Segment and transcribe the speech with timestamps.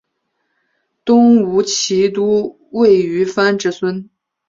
[1.05, 4.09] 东吴骑都尉虞翻之孙。